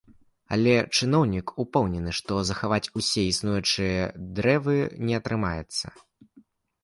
[0.55, 4.01] Але чыноўнік упэўнены, што захаваць усе існуючыя
[4.39, 4.77] дрэвы
[5.11, 5.85] не атрымаецца.